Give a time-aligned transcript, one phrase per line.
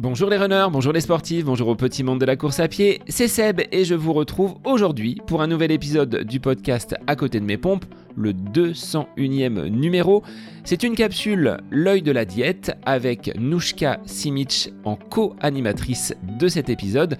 [0.00, 3.00] Bonjour les runners, bonjour les sportifs, bonjour au petit monde de la course à pied,
[3.08, 7.40] c'est Seb et je vous retrouve aujourd'hui pour un nouvel épisode du podcast À côté
[7.40, 7.84] de mes pompes,
[8.16, 10.22] le 201e numéro.
[10.62, 17.18] C'est une capsule L'œil de la diète avec Nouchka Simic en co-animatrice de cet épisode.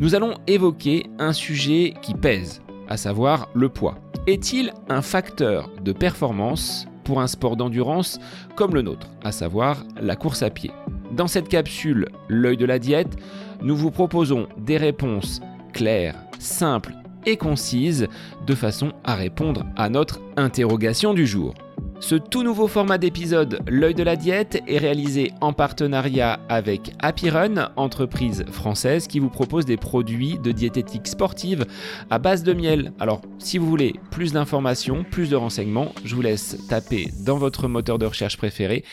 [0.00, 3.98] Nous allons évoquer un sujet qui pèse, à savoir le poids.
[4.26, 8.18] Est-il un facteur de performance pour un sport d'endurance
[8.56, 10.72] comme le nôtre, à savoir la course à pied?
[11.12, 13.16] Dans cette capsule L'œil de la diète,
[13.62, 15.40] nous vous proposons des réponses
[15.72, 16.94] claires, simples
[17.26, 18.08] et concises
[18.46, 21.54] de façon à répondre à notre interrogation du jour.
[22.02, 27.30] Ce tout nouveau format d'épisode L'œil de la diète est réalisé en partenariat avec Happy
[27.30, 31.64] Run, entreprise française qui vous propose des produits de diététique sportive
[32.10, 32.92] à base de miel.
[32.98, 37.68] Alors, si vous voulez plus d'informations, plus de renseignements, je vous laisse taper dans votre
[37.68, 38.84] moteur de recherche préféré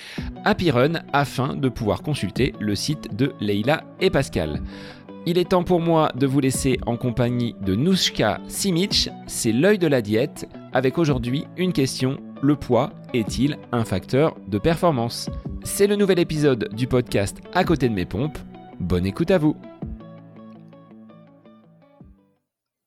[0.46, 4.62] Happy Run afin de pouvoir consulter le site de Leila et Pascal.
[5.26, 9.78] Il est temps pour moi de vous laisser en compagnie de Nouchka Simic, c'est l'œil
[9.78, 15.30] de la diète, avec aujourd'hui une question le poids est-il un facteur de performance?
[15.64, 18.38] C'est le nouvel épisode du podcast À côté de mes pompes.
[18.80, 19.56] Bonne écoute à vous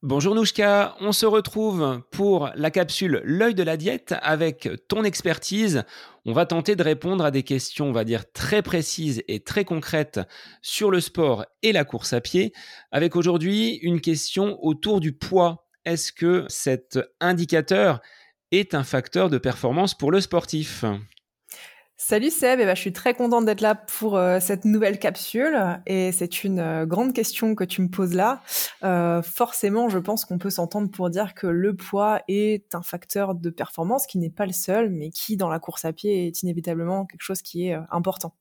[0.04, 5.84] Bonjour Nouchka, on se retrouve pour la capsule L'œil de la diète avec ton expertise.
[6.24, 9.64] On va tenter de répondre à des questions, on va dire, très précises et très
[9.64, 10.20] concrètes
[10.60, 12.52] sur le sport et la course à pied,
[12.90, 15.68] avec aujourd'hui une question autour du poids.
[15.84, 18.00] Est-ce que cet indicateur
[18.52, 20.84] est un facteur de performance pour le sportif.
[22.04, 25.56] Salut Seb, eh ben, je suis très contente d'être là pour euh, cette nouvelle capsule
[25.86, 28.42] et c'est une euh, grande question que tu me poses là.
[28.82, 33.36] Euh, forcément, je pense qu'on peut s'entendre pour dire que le poids est un facteur
[33.36, 36.42] de performance qui n'est pas le seul, mais qui dans la course à pied est
[36.42, 38.34] inévitablement quelque chose qui est important.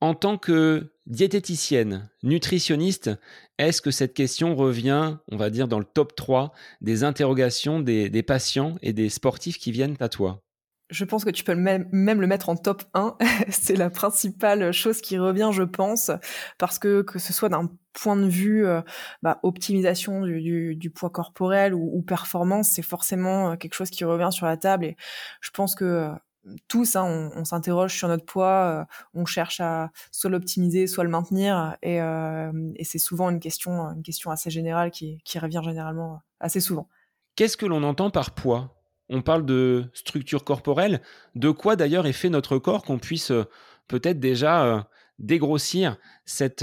[0.00, 3.10] En tant que diététicienne, nutritionniste,
[3.58, 8.22] est-ce que cette question revient, on va dire, dans le top 3 des interrogations des,
[8.22, 10.42] patients et des sportifs qui viennent à toi?
[10.90, 13.16] Je pense que tu peux même, le mettre en top 1.
[13.50, 16.12] c'est la principale chose qui revient, je pense,
[16.58, 18.80] parce que que ce soit d'un point de vue euh,
[19.22, 24.30] bah, optimisation du, poids corporel ou, ou performance, c'est forcément euh, quelque chose qui revient
[24.30, 24.84] sur la table.
[24.84, 24.96] Et
[25.40, 26.10] je pense que euh,
[26.68, 28.84] tous, hein, on, s'interroge sur notre poids, euh,
[29.14, 33.96] on cherche à soit l'optimiser, soit le maintenir, et, euh, c'est souvent une question,
[34.30, 36.88] assez générale qui, revient généralement assez souvent.
[37.36, 38.74] Qu'est-ce que l'on entend par poids?
[39.08, 41.00] On parle de structure corporelle.
[41.34, 43.44] De quoi d'ailleurs est fait notre corps qu'on puisse euh,
[43.86, 44.86] peut-être déjà
[45.18, 45.96] dégrossir
[46.26, 46.62] cette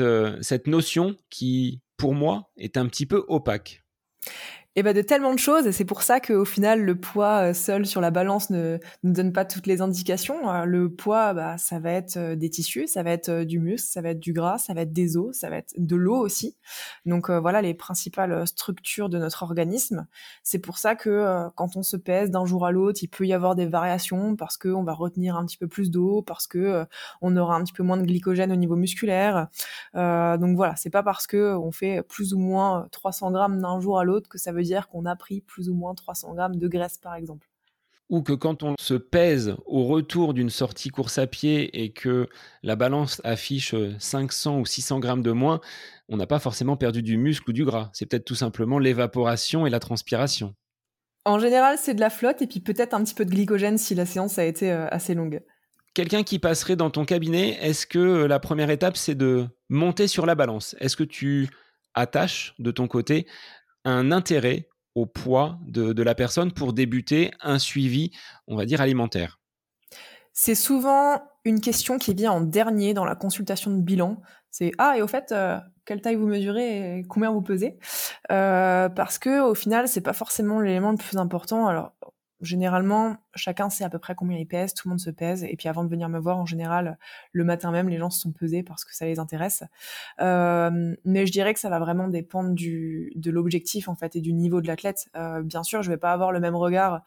[0.68, 3.84] notion qui, pour moi, est un petit peu opaque?
[4.78, 7.54] Et ben de tellement de choses, et c'est pour ça qu'au final, le poids euh,
[7.54, 10.52] seul sur la balance ne, ne donne pas toutes les indications.
[10.52, 13.88] Euh, le poids, bah, ça va être euh, des tissus, ça va être du muscle,
[13.88, 16.18] ça va être du gras, ça va être des os, ça va être de l'eau
[16.18, 16.58] aussi.
[17.06, 20.08] Donc voilà les principales structures de notre organisme.
[20.44, 23.34] C'est pour ça que quand on se pèse d'un jour à l'autre, il peut y
[23.34, 26.86] avoir des variations parce qu'on va retenir un petit peu plus d'eau, parce que
[27.22, 29.48] on aura un petit peu moins de glycogène au niveau musculaire.
[29.94, 34.00] donc voilà, c'est pas parce que on fait plus ou moins 300 grammes d'un jour
[34.00, 36.68] à l'autre que ça veut dire qu'on a pris plus ou moins 300 grammes de
[36.68, 37.48] graisse, par exemple.
[38.10, 42.28] Ou que quand on se pèse au retour d'une sortie course à pied et que
[42.62, 45.60] la balance affiche 500 ou 600 grammes de moins,
[46.08, 47.90] on n'a pas forcément perdu du muscle ou du gras.
[47.94, 50.54] C'est peut-être tout simplement l'évaporation et la transpiration.
[51.26, 53.96] En général, c'est de la flotte et puis peut-être un petit peu de glycogène si
[53.96, 55.42] la séance a été euh, assez longue.
[55.96, 60.08] Quelqu'un qui passerait dans ton cabinet, est-ce que euh, la première étape, c'est de monter
[60.08, 60.76] sur la balance?
[60.80, 61.50] Est-ce que tu
[61.96, 63.26] attaches de ton côté
[63.86, 68.12] un intérêt au poids de, la personne pour débuter un suivi,
[68.48, 69.40] on va dire, alimentaire
[70.34, 74.22] C'est souvent une question qui vient en dernier dans la consultation de bilan.
[74.52, 77.78] C'est ah et au fait euh, quelle taille vous mesurez et combien vous pesez?
[78.32, 81.92] Euh, Parce que au final c'est pas forcément l'élément le plus important.
[82.42, 85.56] Généralement, chacun sait à peu près combien il pèse, tout le monde se pèse, et
[85.56, 86.98] puis avant de venir me voir, en général,
[87.32, 89.64] le matin même, les gens se sont pesés parce que ça les intéresse.
[90.22, 94.34] Euh, mais je dirais que ça va vraiment dépendre de l'objectif en fait et du
[94.34, 95.08] niveau de l'athlète.
[95.16, 97.04] Euh, bien sûr, je vais pas avoir le même regard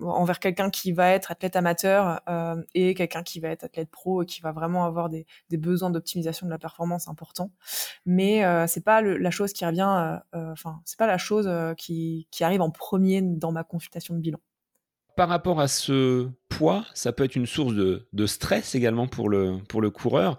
[0.00, 4.22] envers quelqu'un qui va être athlète amateur euh, et quelqu'un qui va être athlète pro
[4.22, 7.50] et qui va vraiment avoir des, besoins d'optimisation de la performance importants.
[8.06, 12.26] Mais euh, c'est pas la chose qui revient, euh, enfin c'est pas la chose qui,
[12.40, 14.40] arrive en premier dans ma consultation de bilan.
[15.16, 19.58] Par rapport à ce poids, ça peut être une source de, stress également pour le,
[19.68, 20.38] pour le coureur.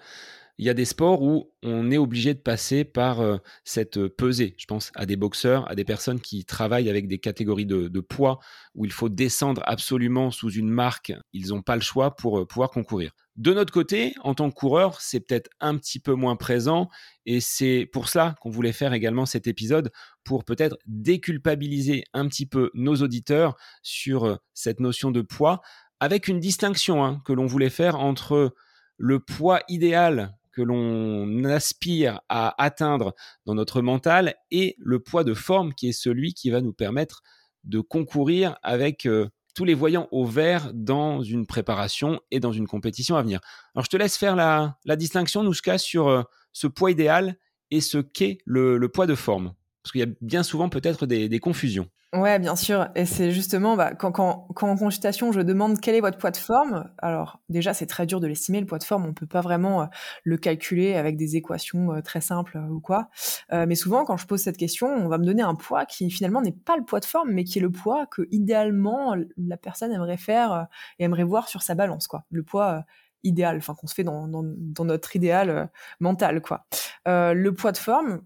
[0.59, 4.53] Il y a des sports où on est obligé de passer par euh, cette pesée.
[4.57, 8.39] Je pense à des boxeurs, à des personnes qui travaillent avec des catégories de, poids
[8.75, 11.13] où il faut descendre absolument sous une marque.
[11.31, 13.11] Ils n'ont pas le choix pour euh, pouvoir concourir.
[13.35, 16.87] De notre côté, en tant que coureur, c'est peut-être un petit peu moins présent
[17.25, 19.91] et c'est pour cela qu'on voulait faire également cet épisode
[20.23, 25.61] pour peut-être déculpabiliser un petit peu nos auditeurs sur euh, cette notion de poids
[25.99, 28.53] avec une distinction hein, que l'on voulait faire entre
[28.97, 33.13] le poids idéal que l'on aspire à atteindre
[33.45, 37.23] dans notre mental et le poids de forme qui est celui qui va nous permettre
[37.63, 42.67] de concourir avec euh, tous les voyants au vert dans une préparation et dans une
[42.67, 43.39] compétition à venir.
[43.75, 47.37] Alors je te laisse faire la, distinction, Nouska, sur euh, ce poids idéal
[47.71, 49.53] et ce qu'est le, poids de forme.
[49.83, 51.89] Parce qu'il y a bien souvent peut-être des confusions.
[52.13, 52.89] Ouais, bien sûr.
[52.93, 56.29] Et c'est justement bah, quand, quand, quand, en consultation, je demande quel est votre poids
[56.29, 56.87] de forme.
[56.99, 59.05] Alors déjà, c'est très dur de l'estimer, le poids de forme.
[59.07, 59.85] On peut pas vraiment euh,
[60.23, 63.09] le calculer avec des équations euh, très simples euh, ou quoi.
[63.51, 66.41] mais souvent, quand je pose cette question, on va me donner un poids qui finalement
[66.41, 69.91] n'est pas le poids de forme, mais qui est le poids que idéalement la personne
[69.91, 70.67] aimerait faire
[70.99, 72.25] et aimerait voir sur sa balance, quoi.
[72.29, 72.85] Le poids
[73.23, 76.65] idéal, enfin qu'on se fait dans, dans, dans notre idéal mental, quoi.
[77.05, 78.21] le poids de forme,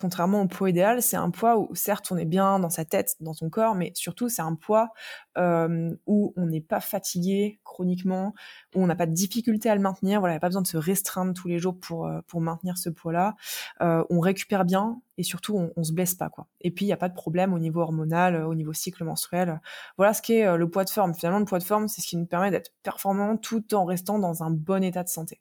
[0.00, 3.16] contrairement au poids idéal, c'est un poids où certes on est bien dans sa tête,
[3.20, 4.90] dans son corps, mais surtout c'est un poids
[5.38, 8.34] euh, où on n'est pas fatigué chroniquement,
[8.74, 10.20] où on n'a pas de difficulté à le maintenir.
[10.20, 12.40] Voilà, il n'y a pas besoin de se restreindre tous les jours pour euh, pour
[12.40, 13.34] maintenir ce poids-là.
[13.82, 16.46] Euh, on récupère bien et surtout on, on se blesse pas quoi.
[16.62, 19.60] Et puis il n'y a pas de problème au niveau hormonal, au niveau cycle menstruel.
[19.98, 21.14] Voilà ce qu'est le poids de forme.
[21.14, 24.18] Finalement, le poids de forme, c'est ce qui nous permet d'être performant tout en restant
[24.18, 25.40] dans un bon état de santé.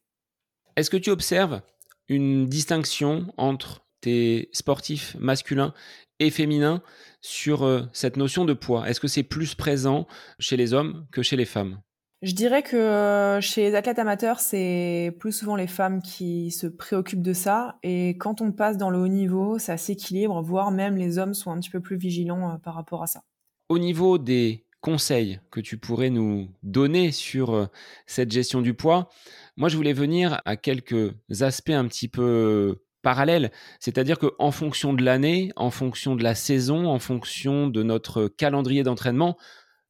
[0.75, 1.62] Est-ce que tu observes
[2.09, 5.74] une distinction entre tes sportifs masculins
[6.19, 6.81] et féminins
[7.22, 10.07] sur euh, cette notion de poids Est-ce que c'est plus présent
[10.38, 11.80] chez les hommes que chez les femmes?
[12.22, 16.68] Je dirais que euh, chez les athlètes amateurs, c'est plus souvent les femmes qui se
[16.68, 17.78] préoccupent de ça.
[17.81, 21.51] Et quand on passe dans le haut niveau, ça s'équilibre, voire même les hommes sont
[21.51, 23.22] un petit peu plus vigilants euh, par rapport à ça.
[23.69, 27.69] Au niveau des conseils que tu pourrais nous donner sur
[28.07, 29.10] cette gestion du poids,
[29.57, 33.51] moi je voulais venir à quelques aspects un petit peu parallèle.
[33.80, 38.84] C'est-à-dire qu'en fonction de l'année, en fonction de la saison, en fonction de notre calendrier
[38.84, 39.38] d'entraînement,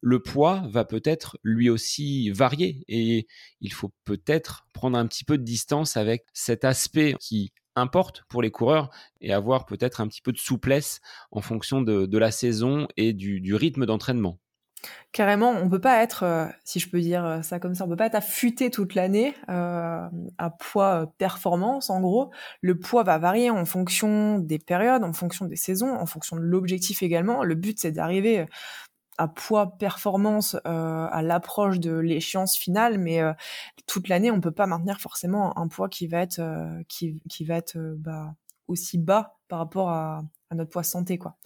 [0.02, 3.26] le poids va peut-être lui aussi varier et
[3.60, 8.42] il faut peut-être prendre un petit peu de distance avec cet aspect qui importe pour
[8.42, 8.90] les coureurs
[9.20, 13.54] et avoir peut-être un petit peu de souplesse en fonction de, la saison et du
[13.54, 14.38] rythme d'entraînement.
[15.12, 17.88] Carrément, on peut pas être, euh, si je peux dire euh, ça comme ça, on
[17.88, 21.90] peut pas être affûté toute l'année euh, à poids performance.
[21.90, 22.30] En gros,
[22.60, 26.42] le poids va varier en fonction des périodes, en fonction des saisons, en fonction de
[26.42, 27.42] l'objectif également.
[27.42, 28.46] Le but, c'est d'arriver
[29.18, 33.20] à poids performance à l'approche de l'échéance finale, mais
[33.86, 36.40] toute l'année, on peut pas maintenir forcément un poids qui va être
[36.88, 38.34] qui, qui va être bah,
[38.68, 41.36] aussi bas par rapport à, à notre poids santé quoi.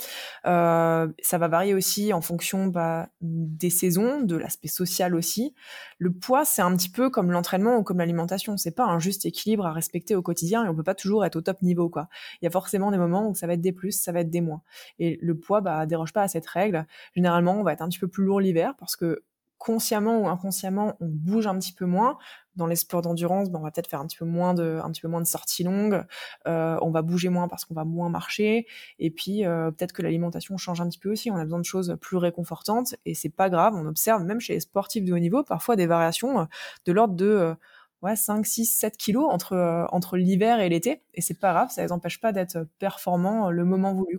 [0.47, 5.55] Euh, ça va varier aussi en fonction bah, des saisons, de l'aspect social aussi.
[5.99, 9.27] Le poids c'est un petit peu comme l'entraînement ou comme l'alimentation, c'est pas un juste
[9.27, 12.09] équilibre à respecter au quotidien et on peut pas toujours être au top niveau quoi.
[12.41, 14.31] Il y a forcément des moments où ça va être des plus, ça va être
[14.31, 14.63] des moins.
[14.99, 16.87] Et le poids bah déroge pas à cette règle.
[17.15, 19.23] Généralement on va être un petit peu plus lourd l'hiver parce que
[19.59, 22.19] consciemment ou inconsciemment, on bouge un petit peu moins.
[22.57, 24.91] Dans les sports d'endurance, ben, on va peut-être faire un petit peu moins de, un
[24.91, 26.05] petit peu moins de sorties longues.
[26.47, 28.67] Euh, on va bouger moins parce qu'on va moins marcher.
[28.99, 31.31] Et puis euh, peut-être que l'alimentation change un petit peu aussi.
[31.31, 33.75] On a besoin de choses plus réconfortantes et c'est pas grave.
[33.75, 36.45] On observe même chez les sportifs de haut niveau parfois des variations euh,
[36.87, 37.55] de l'ordre de
[38.03, 41.03] ouais, 5, 6, 7 kilos entre, entre l'hiver et l'été.
[41.15, 44.19] Et c'est pas grave, ça les empêche pas d'être performants le moment voulu.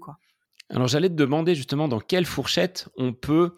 [0.69, 3.55] Alors j'allais te demander justement dans quelle fourchette on peut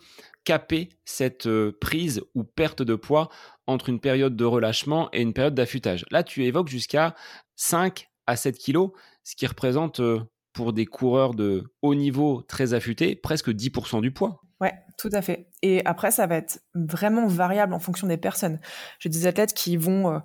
[0.47, 3.27] caper cette euh, prise ou perte de poids
[3.65, 6.05] entre une période de relâchement et une période d'affûtage.
[6.09, 7.15] Là, tu évoques jusqu'à
[7.57, 8.91] 5 à 7 kilos,
[9.25, 10.21] ce qui représente euh,
[10.53, 14.39] pour des coureurs de haut niveau très affûtés presque 10% du poids.
[14.61, 15.49] Ouais, tout à fait.
[15.63, 18.61] Et après, ça va être vraiment variable en fonction des personnes.
[18.99, 20.19] J'ai des athlètes qui vont euh,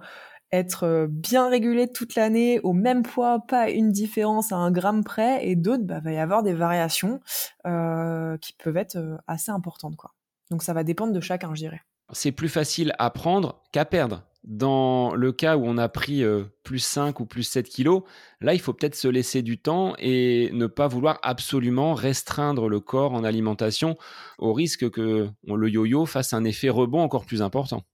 [0.53, 5.03] être euh, bien régulé toute l'année au même poids, pas une différence à un gramme
[5.03, 7.21] près, et d'autres, bah, va y avoir des variations
[7.67, 10.13] euh, qui peuvent être euh, assez importantes, quoi.
[10.51, 11.81] Donc ça va dépendre de chacun, je dirais.
[12.13, 14.25] C'est plus facile à prendre qu'à perdre.
[14.45, 16.25] Dans le cas où on a pris
[16.65, 18.03] plus 5 ou plus 7 kilos,
[18.41, 22.81] là, il faut peut-être se laisser du temps et ne pas vouloir absolument restreindre le
[22.81, 23.97] corps en alimentation
[24.39, 27.85] au risque que le yo-yo fasse un effet rebond encore plus important.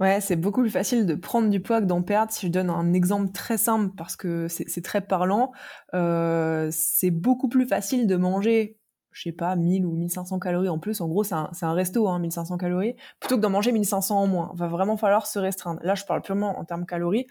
[0.00, 2.32] Ouais, c'est beaucoup plus facile de prendre du poids que d'en perdre.
[2.32, 5.52] Si je donne un exemple très simple parce que c'est très parlant,
[5.92, 8.78] euh, c'est beaucoup plus facile de manger,
[9.12, 11.02] je sais pas, 1000 ou 1500 calories en plus.
[11.02, 14.26] En gros, c'est un, un, resto, hein, 1500 calories, plutôt que d'en manger 1500 en
[14.26, 14.52] moins.
[14.54, 15.80] Va vraiment falloir se restreindre.
[15.82, 17.26] Là, je parle purement en termes calories.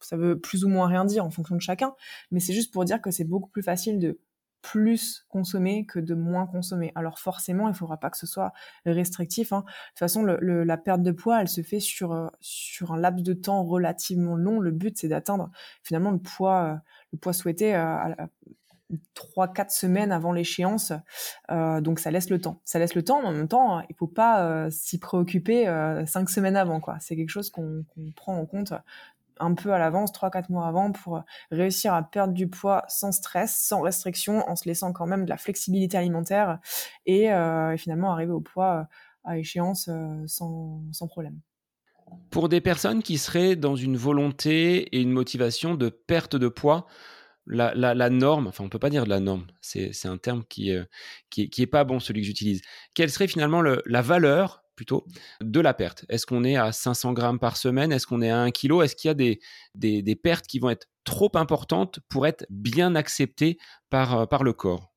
[0.00, 1.94] ça veut plus ou moins rien dire en fonction de chacun,
[2.30, 4.20] mais c'est juste pour dire que c'est beaucoup plus facile de
[4.62, 6.92] plus consommer que de moins consommer.
[6.94, 8.52] Alors forcément, il ne faudra pas que ce soit
[8.86, 9.52] restrictif.
[9.52, 9.64] Hein.
[9.66, 13.24] De toute façon, la perte de poids, elle se fait sur, euh, sur un laps
[13.24, 14.60] de temps relativement long.
[14.60, 15.50] Le but, c'est d'atteindre
[15.82, 16.76] finalement le poids, euh,
[17.12, 18.28] le poids souhaité euh, à,
[19.14, 20.92] 3-4 semaines avant l'échéance.
[21.48, 22.60] donc ça laisse le temps.
[22.66, 25.64] Ça laisse le temps, mais en même temps, il ne faut pas s'y préoccuper
[26.06, 26.78] 5 semaines avant.
[27.00, 28.74] C'est quelque chose qu'on prend en compte
[29.38, 31.20] un peu à l'avance, 3-4 mois avant, pour euh,
[31.50, 35.30] réussir à perdre du poids sans stress, sans restriction, en se laissant quand même de
[35.30, 36.58] la flexibilité alimentaire
[37.06, 38.84] et, euh, finalement arriver au poids euh,
[39.24, 39.88] à échéance
[40.26, 41.40] sans, problème.
[42.30, 46.86] Pour des personnes qui seraient dans une volonté et une motivation de perte de poids,
[47.46, 50.72] la, norme, enfin on peut pas dire de la norme, c'est un terme qui,
[51.30, 52.62] qui, est pas bon celui que j'utilise.
[52.94, 55.06] Quelle serait finalement la valeur plutôt,
[55.40, 56.04] de la perte.
[56.08, 57.92] Est-ce qu'on est à 500 grammes par semaine?
[57.92, 59.40] Est-ce qu'on est à 1 kg Est-ce qu'il y a des,
[59.74, 63.58] des, pertes qui vont être trop importantes pour être bien acceptées
[63.90, 64.92] par, euh, par le corps?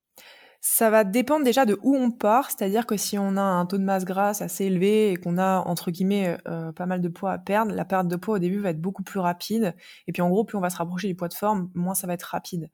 [0.68, 3.78] Ça va dépendre déjà de où on part, c'est-à-dire que si on a un taux
[3.78, 7.34] de masse grasse assez élevé et qu'on a entre guillemets euh, pas mal de poids
[7.34, 9.76] à perdre, la perte de poids au début va être beaucoup plus rapide.
[10.08, 12.08] Et puis en gros, plus on va se rapprocher du poids de forme, moins ça
[12.08, 12.72] va être rapide.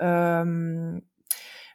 [0.00, 0.98] Euh,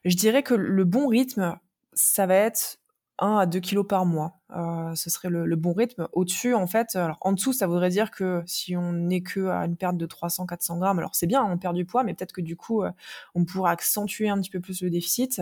[0.05, 1.55] je dirais que le bon rythme,
[1.93, 2.78] ça va être
[3.19, 4.39] 1 à 2 kilos par mois.
[4.55, 6.07] Euh, ce serait le, bon rythme.
[6.13, 9.65] Au-dessus, en fait, alors en dessous, ça voudrait dire que si on n'est que à
[9.65, 12.41] une perte de 300-400 grammes, alors c'est bien, on perd du poids, mais peut-être que
[12.41, 12.91] du coup, euh,
[13.35, 15.41] on pourra accentuer un petit peu plus le déficit.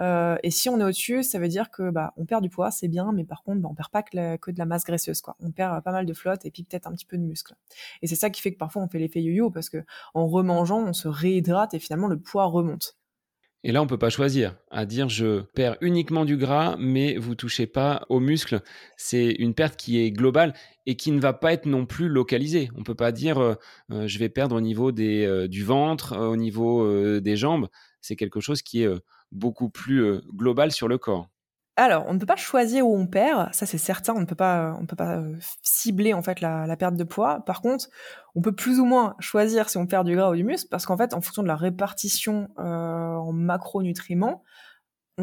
[0.00, 2.70] Euh, et si on est au-dessus, ça veut dire que bah, on perd du poids,
[2.70, 5.20] c'est bien, mais par contre, bah, on perd pas que, que, de la masse graisseuse,
[5.20, 5.36] quoi.
[5.40, 7.54] On perd pas mal de flotte et puis peut-être un petit peu de muscle.
[8.02, 9.84] Et c'est ça qui fait que parfois on fait l'effet yo-yo parce que
[10.14, 12.99] en remangeant, on se réhydrate et finalement le poids remonte.
[13.62, 14.56] Et là, on peut pas choisir.
[14.70, 18.60] À dire je perds uniquement du gras, mais vous touchez pas aux muscles.
[18.96, 20.54] C'est une perte qui est globale
[20.86, 22.70] et qui ne va pas être non plus localisée.
[22.76, 23.54] On peut pas dire euh,
[23.92, 27.68] euh, je vais perdre au niveau euh, du ventre, au niveau des jambes.
[28.00, 28.88] C'est quelque chose qui est
[29.30, 31.28] beaucoup plus global sur le corps.
[31.76, 34.34] Alors, on ne peut pas choisir où on perd, ça c'est certain, on ne peut
[34.34, 37.40] pas, on peut pas euh, cibler en fait la, perte de poids.
[37.46, 37.88] Par contre,
[38.34, 40.84] on peut plus ou moins choisir si on perd du gras ou du muscle, parce
[40.84, 44.42] qu'en fait, en fonction de la répartition euh, en macronutriments,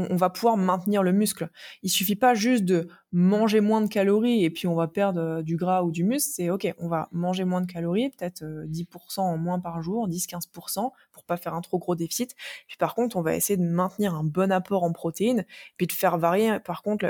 [0.09, 1.49] on, va pouvoir maintenir le muscle.
[1.83, 5.41] Il suffit pas juste de manger moins de calories et puis on va perdre euh,
[5.41, 6.31] du gras ou du muscle.
[6.33, 10.91] C'est ok, on va manger moins de calories, peut-être 10% en moins par jour, 10-15%
[11.11, 12.35] pour pas faire un trop gros déficit.
[12.67, 15.45] Puis par contre, on va essayer de maintenir un bon apport en protéines,
[15.77, 17.09] puis de faire varier par contre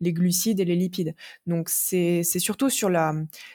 [0.00, 1.14] les glucides et les lipides.
[1.46, 3.14] Donc c'est surtout sur la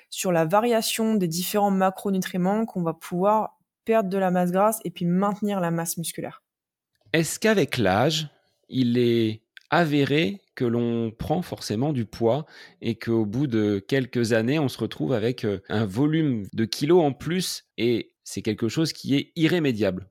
[0.09, 4.89] sur la variation des différents macronutriments qu'on va pouvoir perdre de la masse grasse et
[4.89, 6.43] puis maintenir la masse musculaire.
[7.13, 8.27] Est-ce qu'avec l'âge,
[8.69, 12.45] il est avéré que l'on prend forcément du poids
[12.81, 17.03] et qu'au bout de quelques années, on se retrouve avec euh, un volume de kilos
[17.03, 20.07] en plus et c'est quelque chose qui est irrémédiable.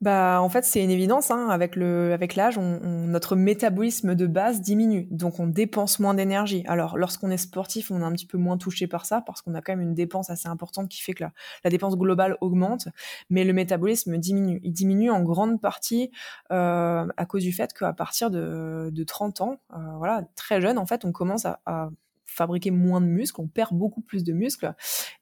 [0.00, 1.30] Bah, en fait, c'est une évidence.
[1.30, 1.48] Hein.
[1.50, 6.64] Avec le, avec l'âge, notre métabolisme de base diminue, donc on dépense moins d'énergie.
[6.66, 9.54] Alors, lorsqu'on est sportif, on est un petit peu moins touché par ça parce qu'on
[9.54, 11.32] a quand même une dépense assez importante qui fait que la,
[11.64, 12.88] la dépense globale augmente,
[13.28, 14.60] mais le métabolisme diminue.
[14.64, 16.10] Il diminue en grande partie
[16.50, 20.78] euh, à cause du fait qu'à partir de, de 30 ans, euh, voilà, très jeune,
[20.78, 21.90] en fait, on commence à
[22.30, 24.74] fabriquer moins de muscles, on perd beaucoup plus de muscles.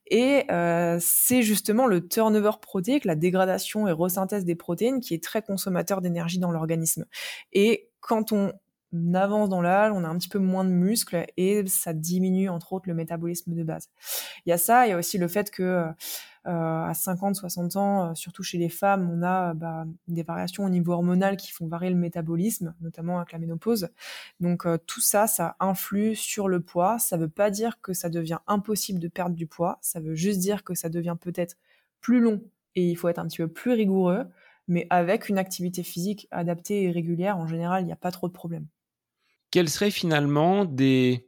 [0.06, 5.22] Et euh, c'est justement le turnover protéique, la dégradation et resynthèse des protéines, qui est
[5.22, 7.06] très consommateur d'énergie dans l'organisme.
[7.52, 8.52] Et quand on
[9.14, 12.72] avance dans l'âge, on a un petit peu moins de muscles et ça diminue entre
[12.72, 13.90] autres le métabolisme de base.
[14.46, 15.86] Il y a ça, il y a aussi le fait que euh,
[16.50, 20.70] à 50, 60 ans, euh, surtout chez les femmes, on a bah, des variations au
[20.70, 23.90] niveau hormonal qui font varier le métabolisme, notamment avec la ménopause.
[24.40, 26.98] Donc euh, tout ça, ça influe sur le poids.
[26.98, 29.78] Ça ne veut pas dire que ça devient impossible de perdre du poids.
[29.82, 31.56] Ça veut juste dire que ça devient peut-être
[32.00, 32.40] plus long
[32.74, 34.24] et il faut être un petit peu plus rigoureux.
[34.68, 38.28] Mais avec une activité physique adaptée et régulière, en général, il n'y a pas trop
[38.28, 38.66] de problèmes.
[39.50, 41.26] Quelles seraient finalement des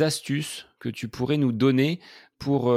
[0.00, 2.00] astuces que tu pourrais nous donner
[2.38, 2.74] pour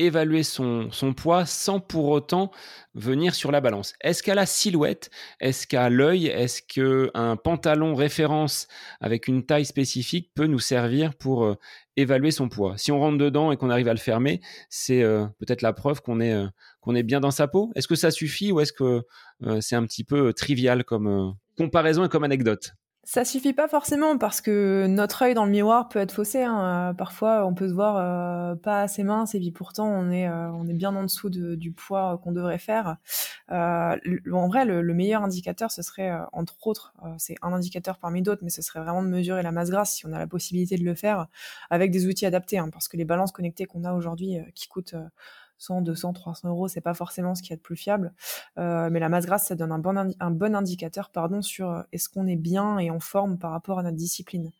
[0.00, 2.50] évaluer son, poids sans pour autant
[2.94, 3.94] venir sur la balance.
[4.00, 8.66] Est-ce qu'à la silhouette Est-ce qu'à l'œil Est-ce qu'un pantalon référence
[9.00, 11.54] avec une taille spécifique peut nous servir pour euh,
[11.96, 12.76] évaluer son poids?
[12.78, 16.00] Si on rentre dedans et qu'on arrive à le fermer, c'est euh, peut-être la preuve
[16.00, 16.46] qu'on est, euh,
[16.80, 17.70] qu'on est bien dans sa peau.
[17.74, 19.02] Est-ce que ça suffit ou est-ce que
[19.60, 22.74] c'est un petit peu trivial comme comparaison et comme anecdote?
[23.12, 26.44] Ça suffit pas forcément parce que notre œil dans le miroir peut être faussé.
[26.44, 26.90] Hein.
[26.90, 30.28] Euh, parfois, on peut se voir euh, pas assez mince et puis pourtant on est
[30.28, 32.98] euh, on est bien en dessous du poids qu'on devrait faire.
[33.48, 38.50] en vrai, le, meilleur indicateur, ce serait entre autres, c'est un indicateur parmi d'autres, mais
[38.50, 40.94] ce serait vraiment de mesurer la masse grasse si on a la possibilité de le
[40.94, 41.26] faire
[41.68, 44.94] avec des outils adaptés, hein, parce que les balances connectées qu'on a aujourd'hui, qui coûtent
[45.60, 48.14] 100, 200, 300 euros, c'est pas forcément ce qui est de plus fiable.
[48.58, 51.82] Euh, mais la masse grasse, ça donne un bon, un bon indicateur pardon, sur euh,
[51.92, 54.50] est-ce qu'on est bien et en forme par rapport à notre discipline.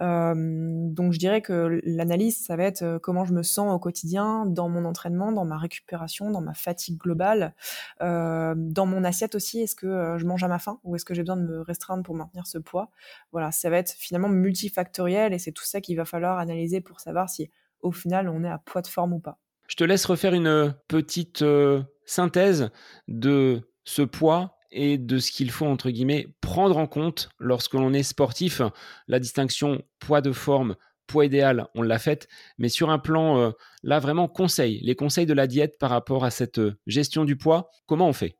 [0.00, 4.44] Euh, donc je dirais que l'analyse, ça va être comment je me sens au quotidien,
[4.44, 7.54] dans mon entraînement, dans ma récupération, dans ma fatigue globale,
[8.00, 9.60] dans mon assiette aussi.
[9.60, 12.02] Est-ce que je mange à ma faim ou est-ce que j'ai besoin de me restreindre
[12.02, 12.90] pour maintenir ce poids?
[13.32, 17.00] Voilà, ça va être finalement multifactoriel et c'est tout ça qu'il va falloir analyser pour
[17.00, 19.38] savoir si au final on est à poids de forme ou pas.
[19.70, 22.70] Je te laisse refaire une petite euh, synthèse
[23.06, 27.92] de ce poids et de ce qu'il faut, entre guillemets, prendre en compte lorsque l'on
[27.92, 28.62] est sportif.
[29.06, 30.74] La distinction poids de forme,
[31.06, 32.26] poids idéal, on l'a faite,
[32.58, 33.50] mais sur un plan, euh,
[33.84, 37.36] là, vraiment, conseil, les conseils de la diète par rapport à cette euh, gestion du
[37.36, 38.34] poids, comment on fait?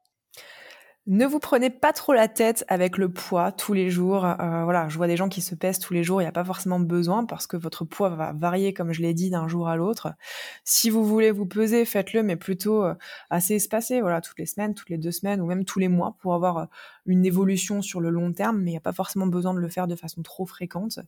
[1.07, 4.25] Ne vous prenez pas trop la tête avec le poids tous les jours.
[4.27, 6.21] Euh, voilà, je vois des gens qui se pèsent tous les jours.
[6.21, 9.15] Il n'y a pas forcément besoin parce que votre poids va varier, comme je l'ai
[9.15, 10.13] dit, d'un jour à l'autre.
[10.63, 12.95] Si vous voulez vous peser, faites-le, mais plutôt euh,
[13.31, 14.03] assez espacé.
[14.03, 16.59] Voilà, toutes les semaines, toutes les deux semaines ou même tous les mois pour avoir
[16.59, 16.65] euh,
[17.07, 18.59] une évolution sur le long terme.
[18.61, 20.99] Mais il n'y a pas forcément besoin de le faire de façon trop fréquente.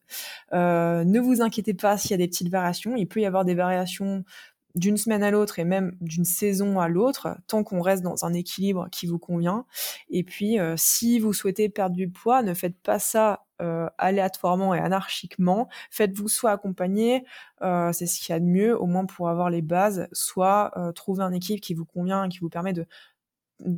[0.52, 2.96] ne vous inquiétez pas s'il y a des petites variations.
[2.96, 4.24] Il peut y avoir des variations
[4.74, 8.32] d'une semaine à l'autre et même d'une saison à l'autre, tant qu'on reste dans un
[8.32, 9.66] équilibre qui vous convient.
[10.10, 14.74] Et puis, euh, si vous souhaitez perdre du poids, ne faites pas ça euh, aléatoirement
[14.74, 15.68] et anarchiquement.
[15.90, 17.24] Faites-vous soit accompagner,
[17.62, 20.72] euh, c'est ce qu'il y a de mieux, au moins pour avoir les bases, soit
[20.94, 22.86] trouver un équilibre qui vous convient, qui vous permet de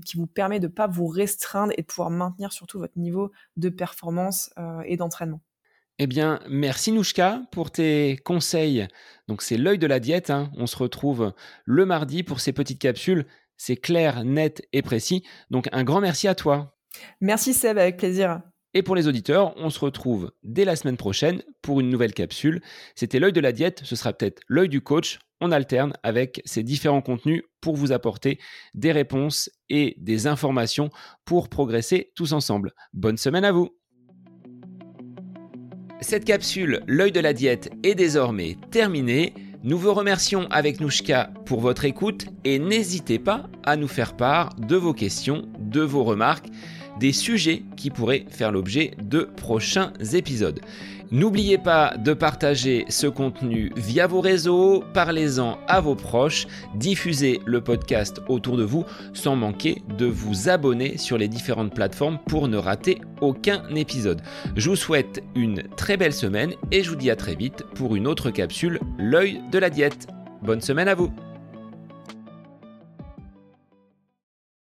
[0.07, 3.69] qui vous permet de pas vous restreindre et de pouvoir maintenir surtout votre niveau de
[3.69, 4.51] performance
[4.87, 5.43] et d'entraînement.
[6.01, 8.89] Eh bien, merci Nouchka pour tes conseils.
[9.29, 10.31] Donc, c'est l'œil de la diète.
[10.31, 10.51] Hein.
[10.57, 11.33] On se retrouve
[11.65, 13.27] le mardi pour ces petites capsules.
[13.57, 15.23] C'est clair, net et précis.
[15.51, 16.77] Donc, un grand merci à toi.
[17.21, 18.41] Merci Seb, avec plaisir.
[18.77, 22.61] Et pour les auditeurs, on se retrouve dès la semaine prochaine pour une nouvelle capsule.
[22.97, 25.21] C'était l'œil de la diète, ce sera peut-être l'œil du coach.
[25.41, 28.41] On alterne avec ces différents contenus pour vous apporter
[28.73, 30.91] des réponses et des informations
[31.25, 32.73] pour progresser tous ensemble.
[32.93, 33.77] Bonne semaine à vous
[36.05, 39.33] cette capsule, l'œil de la diète, est désormais terminée.
[39.63, 44.55] Nous vous remercions avec Nouchka pour votre écoute et n'hésitez pas à nous faire part
[44.57, 46.49] de vos questions, de vos remarques,
[46.99, 50.61] des sujets qui pourraient faire l'objet de prochains épisodes.
[51.11, 57.61] N'oubliez pas de partager ce contenu via vos réseaux, parlez-en à vos proches, diffusez le
[57.61, 62.57] podcast autour de vous sans manquer de vous abonner sur les différentes plateformes pour ne
[62.57, 64.23] rater aucun épisode.
[64.57, 67.95] Je vous souhaite une très belle semaine et je vous dis à très vite pour
[67.95, 70.09] une autre capsule, l'œil de la diète.
[70.43, 71.13] Bonne semaine à vous